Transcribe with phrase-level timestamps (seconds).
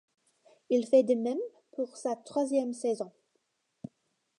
[0.71, 1.37] Il fait de même
[1.73, 3.11] pour sa troisième saison.